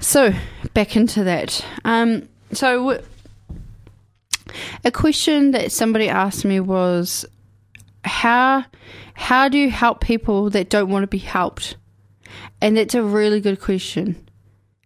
[0.00, 0.32] So,
[0.74, 1.64] back into that.
[1.84, 3.00] Um, so,
[4.84, 7.24] a question that somebody asked me was
[8.06, 8.64] how
[9.14, 11.76] how do you help people that don't want to be helped?
[12.60, 14.26] And that's a really good question.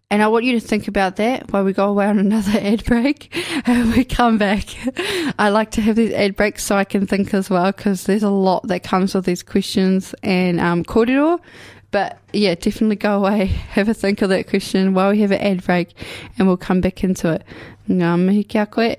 [0.09, 2.83] And I want you to think about that while we go away on another ad
[2.83, 3.33] break
[3.65, 4.65] and we come back.
[5.39, 8.23] I like to have these ad breaks so I can think as well because there's
[8.23, 11.39] a lot that comes with these questions and um, kōrero.
[11.91, 15.41] But yeah, definitely go away, have a think of that question while we have an
[15.41, 15.93] ad break
[16.37, 17.43] and we'll come back into it.
[17.89, 18.95] Ngā mihi kia koe.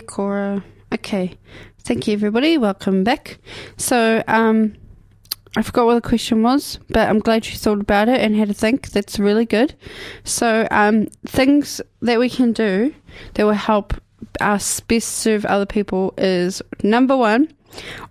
[0.00, 0.64] Cora.
[0.92, 1.38] Okay.
[1.82, 2.58] Thank you, everybody.
[2.58, 3.38] Welcome back.
[3.76, 4.74] So, um,
[5.56, 8.50] I forgot what the question was, but I'm glad you thought about it and had
[8.50, 8.90] a think.
[8.90, 9.74] That's really good.
[10.24, 12.94] So, um, things that we can do
[13.34, 13.94] that will help
[14.40, 17.52] us best serve other people is number one,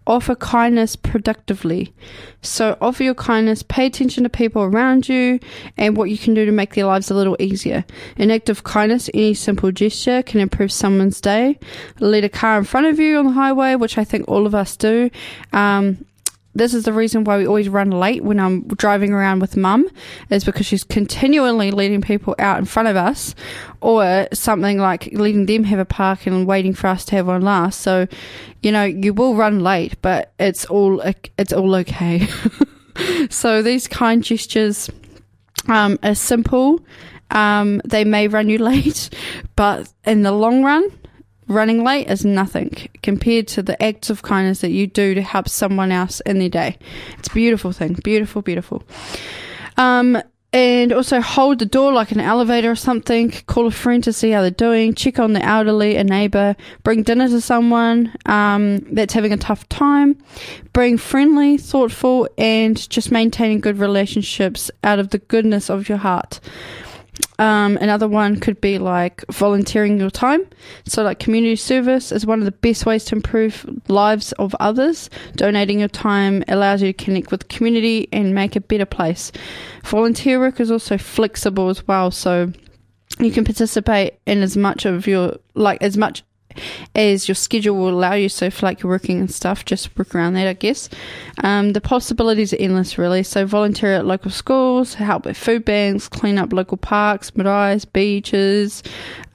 [0.07, 1.93] offer kindness productively.
[2.41, 5.39] So, offer your kindness, pay attention to people around you
[5.77, 7.85] and what you can do to make their lives a little easier.
[8.17, 11.59] An act of kindness, any simple gesture, can improve someone's day.
[11.99, 14.55] Let a car in front of you on the highway, which I think all of
[14.55, 15.09] us do.
[15.51, 16.05] Um,
[16.55, 19.87] this is the reason why we always run late when I'm driving around with mum,
[20.29, 23.35] is because she's continually letting people out in front of us,
[23.81, 27.41] or something like letting them have a park and waiting for us to have one
[27.41, 27.81] last.
[27.81, 28.07] So,
[28.61, 31.01] you know, you will run late, but it's all
[31.37, 32.27] it's all okay.
[33.29, 34.89] so these kind gestures
[35.67, 36.81] um, are simple.
[37.31, 39.09] Um, they may run you late,
[39.55, 40.89] but in the long run,
[41.49, 45.49] running late is nothing compared to the acts of kindness that you do to help
[45.49, 46.77] someone else in their day.
[47.17, 47.93] It's a beautiful thing.
[48.03, 48.83] Beautiful, beautiful.
[49.75, 50.21] Um,
[50.51, 53.31] and also hold the door like an elevator or something.
[53.45, 54.95] Call a friend to see how they're doing.
[54.95, 56.55] Check on the elderly, a neighbor.
[56.83, 60.17] Bring dinner to someone um, that's having a tough time.
[60.73, 66.39] Bring friendly, thoughtful, and just maintaining good relationships out of the goodness of your heart.
[67.39, 70.41] Um, another one could be like volunteering your time.
[70.85, 75.09] So, like community service is one of the best ways to improve lives of others.
[75.35, 79.31] Donating your time allows you to connect with the community and make a better place.
[79.85, 82.11] Volunteer work is also flexible as well.
[82.11, 82.51] So,
[83.19, 86.23] you can participate in as much of your like as much
[86.95, 88.29] as your schedule will allow you.
[88.29, 90.89] So, if like you're working and stuff, just work around that, I guess.
[91.43, 93.23] Um, the possibilities are endless, really.
[93.23, 98.83] So, volunteer at local schools, help with food banks, clean up local parks, maraes, beaches,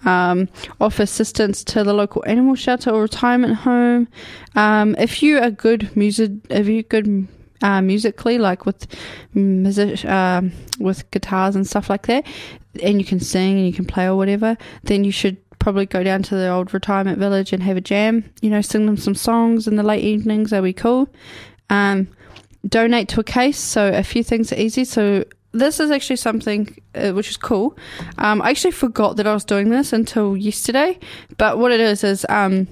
[0.05, 0.49] um,
[0.81, 4.09] offer assistance to the local animal shelter or retirement home.
[4.55, 7.29] Um, if you are good music, if you're good
[7.63, 8.87] uh, musically, like with
[9.33, 10.43] music, uh,
[10.79, 12.27] with guitars and stuff like that,
[12.83, 16.03] and you can sing and you can play or whatever, then you should probably go
[16.03, 18.23] down to the old retirement village and have a jam.
[18.43, 20.51] You know, sing them some songs in the late evenings.
[20.51, 21.09] That'd be cool.
[21.71, 22.07] Um,
[22.69, 23.59] donate to a case.
[23.59, 24.85] So a few things are easy.
[24.85, 27.79] So this is actually something uh, which is cool.
[28.19, 30.99] Um, I actually forgot that I was doing this until yesterday.
[31.39, 32.69] But what it is is um,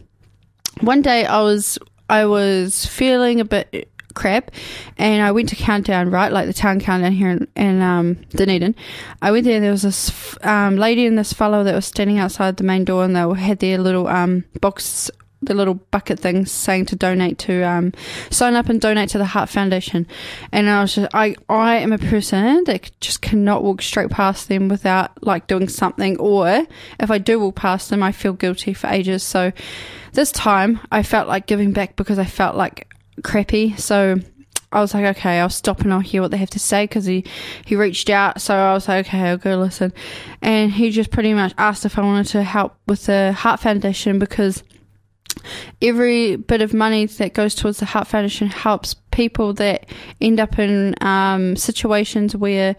[0.82, 1.78] one day I was
[2.11, 4.51] I was feeling a bit crap.
[4.99, 6.33] And I went to Countdown, right?
[6.33, 8.75] Like the town countdown here in, in um, Dunedin.
[9.21, 12.57] I went there, there was this um, lady and this fellow that was standing outside
[12.57, 15.11] the main door and they had their little um, box
[15.43, 17.93] the little bucket things saying to donate to um,
[18.31, 20.07] sign up and donate to the Heart Foundation.
[20.53, 24.49] And I was just I I am a person that just cannot walk straight past
[24.49, 26.67] them without like doing something or
[27.01, 29.23] if I do walk past them I feel guilty for ages.
[29.23, 29.53] So
[30.13, 32.89] this time I felt like giving back because I felt like
[33.23, 33.77] crappy.
[33.77, 34.17] So
[34.73, 37.05] I was like, okay, I'll stop and I'll hear what they have to say because
[37.05, 37.25] he,
[37.67, 38.41] he reached out.
[38.41, 39.93] So I was like, okay, I'll go listen.
[40.41, 44.19] And he just pretty much asked if I wanted to help with the Heart Foundation
[44.19, 44.63] because
[45.81, 49.87] every bit of money that goes towards the Heart Foundation helps people that
[50.21, 52.75] end up in um, situations where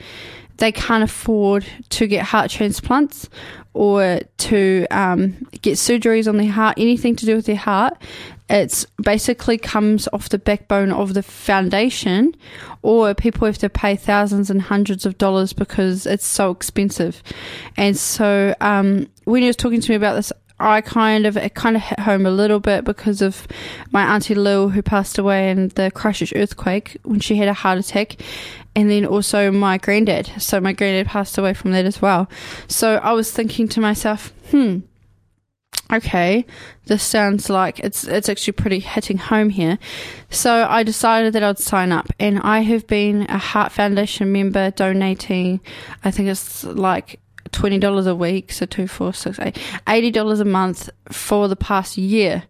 [0.58, 3.28] they can't afford to get heart transplants
[3.74, 7.98] or to um, get surgeries on their heart, anything to do with their heart.
[8.50, 12.36] It's basically comes off the backbone of the foundation,
[12.82, 17.24] or people have to pay thousands and hundreds of dollars because it's so expensive.
[17.78, 21.56] And so, um, when he was talking to me about this, I kind of it
[21.56, 23.48] kind of hit home a little bit because of
[23.92, 27.80] my auntie Lil who passed away in the Christchurch earthquake when she had a heart
[27.80, 28.22] attack,
[28.76, 30.32] and then also my granddad.
[30.38, 32.30] So my granddad passed away from that as well.
[32.68, 34.80] So I was thinking to myself, hmm,
[35.94, 36.46] okay,
[36.86, 39.78] this sounds like it's it's actually pretty hitting home here.
[40.30, 44.72] So I decided that I'd sign up, and I have been a Heart Foundation member,
[44.72, 45.62] donating.
[46.04, 47.20] I think it's like
[47.52, 51.56] twenty dollars a week, so two, four, six, eight, eighty dollars a month for the
[51.56, 52.44] past year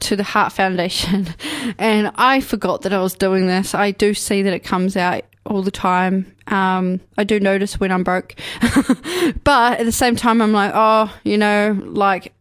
[0.00, 1.26] to the Heart Foundation,
[1.78, 3.74] and I forgot that I was doing this.
[3.74, 6.34] I do see that it comes out all the time.
[6.46, 8.34] Um, I do notice when I'm broke,
[9.44, 12.32] but at the same time, I'm like, oh, you know, like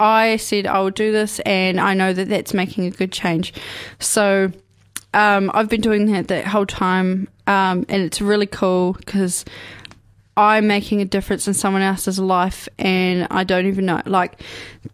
[0.00, 3.52] I said I will do this, and I know that that's making a good change.
[3.98, 4.50] So
[5.12, 9.44] um, I've been doing that that whole time, um, and it's really cool because
[10.36, 14.00] I'm making a difference in someone else's life, and I don't even know.
[14.06, 14.40] Like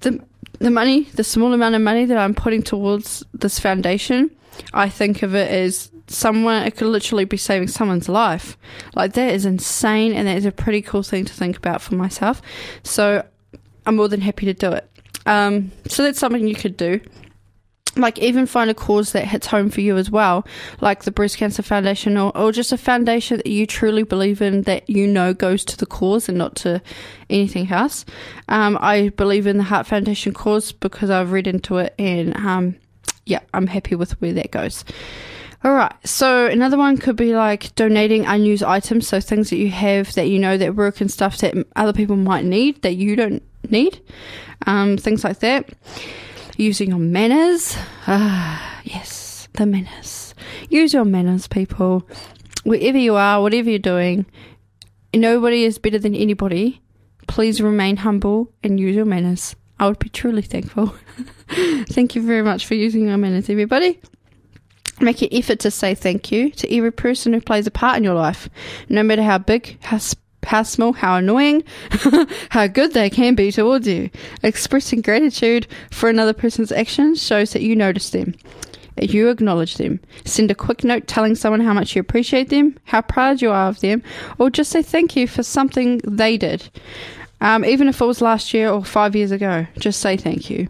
[0.00, 0.20] the
[0.58, 4.30] the money, the small amount of money that I'm putting towards this foundation,
[4.74, 6.64] I think of it as someone.
[6.64, 8.56] It could literally be saving someone's life.
[8.96, 11.94] Like that is insane, and that is a pretty cool thing to think about for
[11.94, 12.42] myself.
[12.82, 13.24] So
[13.86, 14.90] I'm more than happy to do it.
[15.26, 17.00] Um, so that's something you could do.
[17.96, 20.46] Like even find a cause that hits home for you as well,
[20.82, 24.62] like the Breast Cancer Foundation or, or just a foundation that you truly believe in
[24.62, 26.82] that you know goes to the cause and not to
[27.30, 28.04] anything else.
[28.48, 32.76] Um, I believe in the Heart Foundation cause because I've read into it and um,
[33.24, 34.84] yeah, I'm happy with where that goes.
[35.64, 35.92] All right.
[36.04, 40.28] So another one could be like donating unused items, so things that you have that
[40.28, 44.00] you know that work and stuff that other people might need that you don't need,
[44.66, 45.68] um, things like that.
[46.56, 47.76] Using your manners.
[48.06, 50.34] Ah, yes, the manners.
[50.70, 52.08] Use your manners, people.
[52.64, 54.26] Wherever you are, whatever you're doing,
[55.14, 56.80] nobody is better than anybody.
[57.28, 59.54] Please remain humble and use your manners.
[59.78, 60.94] I would be truly thankful.
[61.90, 64.00] thank you very much for using your manners, everybody.
[65.00, 68.04] Make an effort to say thank you to every person who plays a part in
[68.04, 68.48] your life,
[68.88, 70.25] no matter how big, how how
[70.62, 71.64] small, how annoying,
[72.50, 74.10] how good they can be towards you.
[74.42, 78.34] Expressing gratitude for another person's actions shows that you notice them.
[78.96, 80.00] That you acknowledge them.
[80.24, 83.68] Send a quick note telling someone how much you appreciate them, how proud you are
[83.68, 84.02] of them,
[84.38, 86.70] or just say thank you for something they did.
[87.40, 90.68] Um, even if it was last year or five years ago, just say thank you.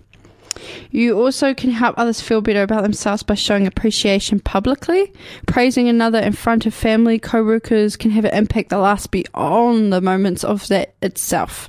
[0.91, 5.13] You also can help others feel better about themselves by showing appreciation publicly.
[5.47, 9.93] Praising another in front of family, co workers can have an impact that lasts beyond
[9.93, 11.69] the moments of that itself.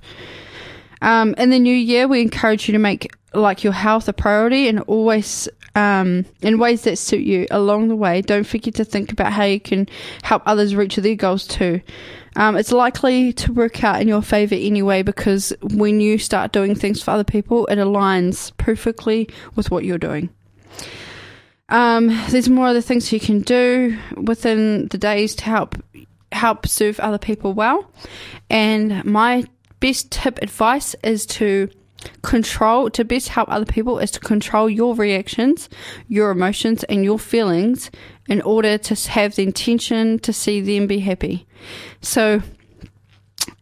[1.02, 4.68] Um, in the new year, we encourage you to make like your health a priority
[4.68, 8.22] and always um, in ways that suit you along the way.
[8.22, 9.88] Don't forget to think about how you can
[10.24, 11.82] help others reach their goals too.
[12.36, 16.74] Um, it's likely to work out in your favor anyway because when you start doing
[16.74, 20.32] things for other people, it aligns perfectly with what you're doing.
[21.70, 25.76] Um, there's more other things you can do within the days to help
[26.32, 27.90] help serve other people well.
[28.50, 29.46] And my
[29.80, 31.70] best tip advice is to
[32.22, 35.70] control to best help other people is to control your reactions,
[36.08, 37.92] your emotions and your feelings
[38.28, 41.48] in order to have the intention to see them be happy.
[42.02, 42.42] So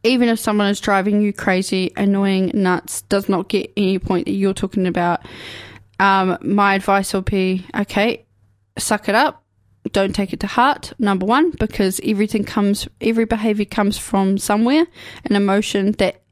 [0.03, 4.33] even if someone is driving you crazy, annoying, nuts, does not get any point that
[4.33, 5.21] you're talking about,
[5.99, 8.25] um, my advice will be okay,
[8.77, 9.43] suck it up.
[9.91, 14.87] Don't take it to heart, number one, because everything comes, every behavior comes from somewhere,
[15.25, 16.23] an emotion that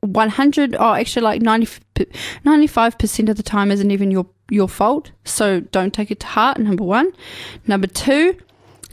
[0.00, 1.80] 100 or actually like 90,
[2.44, 5.10] 95% of the time isn't even your your fault.
[5.24, 7.12] So don't take it to heart number 1
[7.66, 8.34] number 2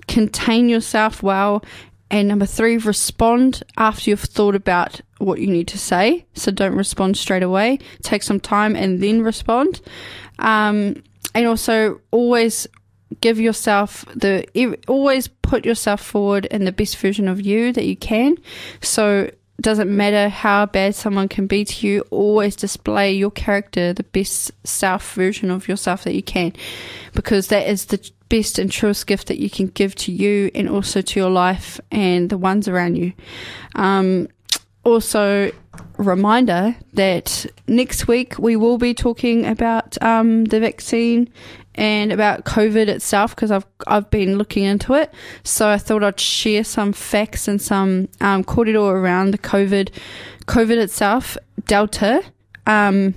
[0.07, 1.63] contain yourself well.
[2.11, 6.25] And number 3 respond after you've thought about what you need to say.
[6.33, 7.79] So don't respond straight away.
[8.03, 9.81] Take some time and then respond.
[10.39, 11.03] Um,
[11.33, 12.67] and also always
[13.21, 14.45] give yourself the
[14.87, 18.37] always put yourself forward in the best version of you that you can.
[18.81, 19.31] So
[19.61, 24.51] doesn't matter how bad someone can be to you, always display your character, the best
[24.65, 26.53] self version of yourself that you can,
[27.13, 30.69] because that is the best and truest gift that you can give to you and
[30.69, 33.13] also to your life and the ones around you.
[33.75, 34.27] Um,
[34.83, 35.51] also,
[35.97, 41.31] reminder that next week we will be talking about um, the vaccine
[41.75, 45.13] and about COVID itself because I've I've been looking into it.
[45.43, 49.89] So I thought I'd share some facts and some um, kōrero around the COVID
[50.47, 52.23] COVID itself, Delta,
[52.65, 53.13] um,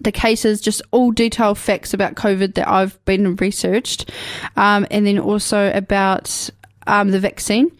[0.00, 4.10] the cases, just all detailed facts about COVID that I've been researched,
[4.56, 6.50] um, and then also about
[6.86, 7.70] um, the vaccine.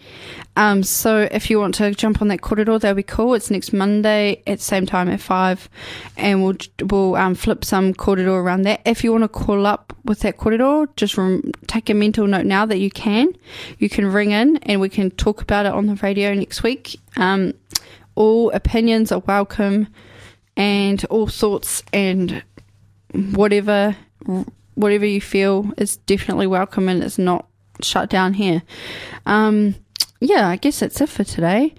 [0.57, 3.35] Um, so if you want to jump on that kōrero, that'll be cool.
[3.35, 5.69] It's next Monday at same time at five,
[6.17, 8.83] and we'll we'll um, flip some kōrero around that.
[8.85, 12.45] If you want to call up with that kōrero, just rem- take a mental note
[12.45, 13.35] now that you can.
[13.79, 17.01] You can ring in, and we can talk about it on the radio next week.
[17.17, 17.55] Um,
[18.15, 19.89] all opinions are welcome,
[20.57, 22.43] and all thoughts and
[23.13, 23.97] whatever
[24.75, 27.47] whatever you feel is definitely welcome, and it's not
[27.81, 28.63] shut down here.
[29.27, 29.77] Um,
[30.23, 31.75] yeah, I guess that's it for today.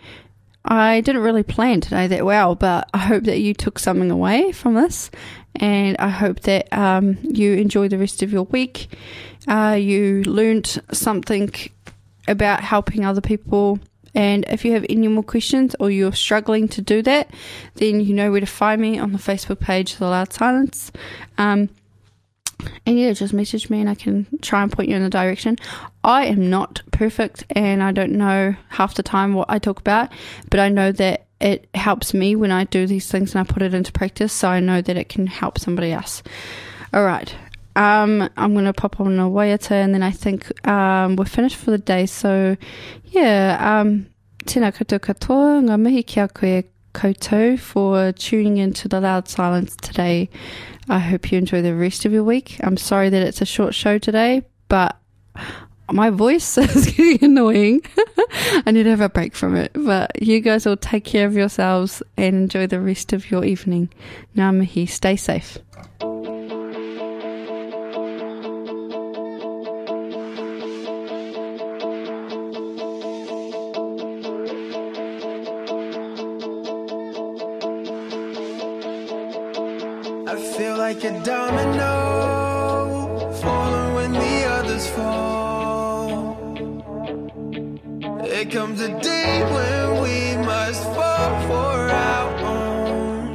[0.65, 4.51] I didn't really plan today that well, but I hope that you took something away
[4.51, 5.11] from this,
[5.55, 8.87] and I hope that um, you enjoy the rest of your week.
[9.47, 11.51] Uh, you learned something
[12.27, 13.79] about helping other people.
[14.15, 17.31] And if you have any more questions or you're struggling to do that,
[17.75, 20.91] then you know where to find me on the Facebook page, The Loud Silence.
[21.37, 21.69] Um,
[22.85, 25.57] and yeah, just message me and I can try and point you in the direction.
[26.03, 30.11] I am not perfect and I don't know half the time what I talk about,
[30.49, 33.63] but I know that it helps me when I do these things and I put
[33.63, 36.23] it into practice, so I know that it can help somebody else.
[36.93, 37.33] All right.
[37.75, 41.57] Um, I'm going to pop on a waiata and then I think um, we're finished
[41.57, 42.05] for the day.
[42.05, 42.55] So,
[43.07, 44.07] yeah, um,
[44.45, 50.29] tēnā koutou katoa, ngā mihi koe Koto for tuning into the Loud Silence today.
[50.89, 52.57] I hope you enjoy the rest of your week.
[52.61, 54.97] I'm sorry that it's a short show today, but
[55.91, 57.81] my voice is getting annoying.
[58.65, 59.71] I need to have a break from it.
[59.73, 63.89] But you guys all take care of yourselves and enjoy the rest of your evening.
[64.35, 65.57] Ngā mihi, stay safe.
[84.87, 86.37] Fall.
[88.25, 93.31] It comes a day when we must fall for our own.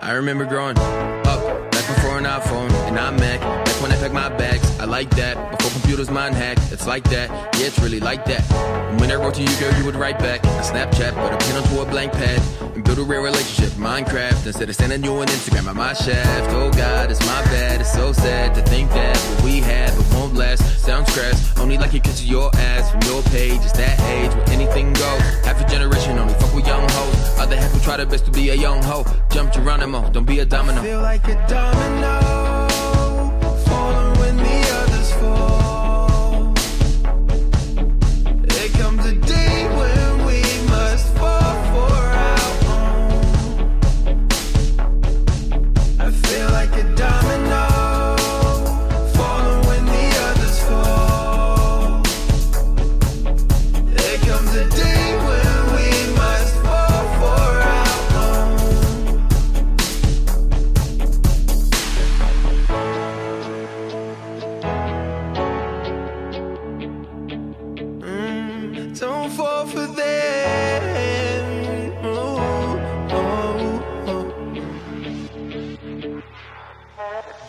[0.00, 3.40] I remember growing up back before an iPhone and iMac.
[3.40, 4.51] Back when I packed my bags, I
[4.92, 5.34] like that.
[5.52, 7.30] Before computers mind hack, it's like that.
[7.56, 8.44] Yeah, it's really like that.
[8.90, 10.44] And when I wrote to you, girl, you would write back.
[10.44, 12.38] A Snapchat, put a pen onto a blank pad
[12.74, 13.72] and build a real relationship.
[13.72, 16.50] Minecraft instead of sending you an Instagram at my shaft.
[16.50, 17.80] Oh God, it's my bad.
[17.80, 20.62] It's so sad to think that what we had but won't last.
[20.84, 21.58] Sounds crass.
[21.58, 23.62] Only like it catches your ass from your page.
[23.62, 25.22] It's that age where anything goes.
[25.46, 27.38] Half a generation only fuck with young hoes.
[27.38, 29.06] Other half will try their best to be a young hoe.
[29.30, 30.82] Jump Geronimo, don't be a domino.
[30.82, 32.51] Feel like a domino.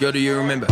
[0.03, 0.67] Girl, do you remember?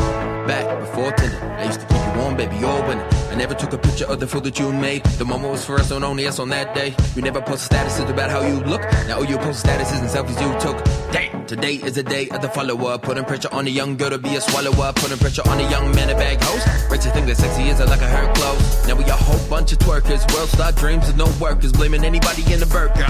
[0.45, 2.67] Back before Tinder, I used to keep you warm, baby, you're.
[2.67, 5.05] I never took a picture of the food that you made.
[5.05, 6.93] The moment was for us, and only us on that day.
[7.15, 8.81] You never posted statuses about how you look.
[9.07, 10.83] Now all you post statuses and selfies you took.
[11.13, 12.97] Damn, today is the day of the follower.
[12.97, 14.91] Putting pressure on the young girl to be a swallower.
[14.97, 16.67] Putting pressure on the young man to bag host.
[16.91, 18.85] Rachel think that sexy is like a her clothes.
[18.85, 20.29] Now we a whole bunch of twerkers.
[20.35, 21.71] World star dreams of no workers.
[21.71, 23.07] Blaming anybody in the burger.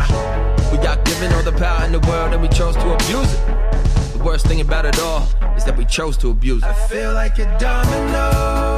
[0.72, 3.71] We got given all the power in the world and we chose to abuse it.
[4.24, 5.24] Worst thing about it all
[5.58, 6.70] is that we chose to abuse it.
[6.70, 8.78] I feel like a domino,